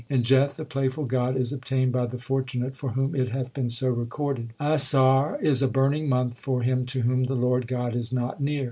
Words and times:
In 0.09 0.23
Jeth 0.23 0.57
the 0.57 0.65
playful 0.65 1.05
God 1.05 1.37
is 1.37 1.53
obtained 1.53 1.91
by 1.91 2.07
the 2.07 2.17
fortunate 2.17 2.75
for 2.75 2.93
whom 2.93 3.13
it 3.13 3.27
hath 3.29 3.53
been 3.53 3.69
so 3.69 3.87
recorded. 3.91 4.49
Asarh 4.59 5.35
1 5.35 5.45
is 5.45 5.61
a 5.61 5.67
burning 5.67 6.09
month 6.09 6.39
for 6.39 6.63
him 6.63 6.87
to 6.87 7.01
whom 7.01 7.25
the 7.25 7.35
Lord 7.35 7.67
God 7.67 7.95
is 7.95 8.11
not 8.11 8.41
near. 8.41 8.59